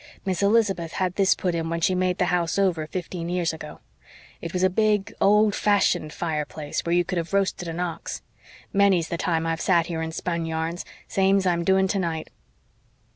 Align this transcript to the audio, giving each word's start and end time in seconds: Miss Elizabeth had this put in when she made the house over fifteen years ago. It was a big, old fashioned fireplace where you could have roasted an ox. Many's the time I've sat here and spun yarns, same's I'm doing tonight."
Miss 0.25 0.41
Elizabeth 0.41 0.93
had 0.93 1.13
this 1.13 1.35
put 1.35 1.53
in 1.53 1.69
when 1.69 1.79
she 1.79 1.93
made 1.93 2.17
the 2.17 2.25
house 2.33 2.57
over 2.57 2.87
fifteen 2.87 3.29
years 3.29 3.53
ago. 3.53 3.81
It 4.41 4.51
was 4.51 4.63
a 4.63 4.69
big, 4.71 5.13
old 5.21 5.53
fashioned 5.53 6.11
fireplace 6.11 6.83
where 6.83 6.93
you 6.95 7.05
could 7.05 7.19
have 7.19 7.33
roasted 7.33 7.67
an 7.67 7.79
ox. 7.79 8.23
Many's 8.73 9.09
the 9.09 9.17
time 9.19 9.45
I've 9.45 9.61
sat 9.61 9.85
here 9.85 10.01
and 10.01 10.11
spun 10.11 10.47
yarns, 10.47 10.85
same's 11.07 11.45
I'm 11.45 11.63
doing 11.63 11.87
tonight." 11.87 12.29